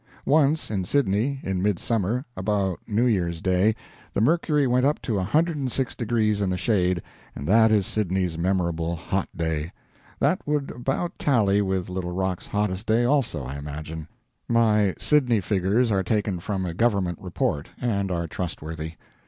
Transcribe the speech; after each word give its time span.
Once, 0.25 0.71
in 0.71 0.83
Sydney, 0.83 1.39
in 1.43 1.61
mid 1.61 1.77
summer, 1.77 2.25
about 2.35 2.79
New 2.87 3.05
Year's 3.05 3.39
Day, 3.39 3.75
the 4.15 4.19
mercury 4.19 4.65
went 4.65 4.83
up 4.83 4.99
to 5.03 5.17
106 5.17 5.93
deg. 5.93 6.11
in 6.41 6.49
the 6.49 6.57
shade, 6.57 7.03
and 7.35 7.47
that 7.47 7.69
is 7.69 7.85
Sydney's 7.85 8.35
memorable 8.35 8.95
hot 8.95 9.29
day. 9.37 9.71
That 10.17 10.41
would 10.47 10.71
about 10.71 11.19
tally 11.19 11.61
with 11.61 11.87
Little 11.87 12.13
Rock's 12.13 12.47
hottest 12.47 12.87
day 12.87 13.03
also, 13.05 13.43
I 13.43 13.57
imagine. 13.57 14.07
My 14.49 14.95
Sydney 14.97 15.39
figures 15.39 15.91
are 15.91 16.01
taken 16.01 16.39
from 16.39 16.65
a 16.65 16.73
government 16.73 17.19
report, 17.21 17.69
and 17.79 18.09
are 18.09 18.25
trustworthy. 18.27 18.93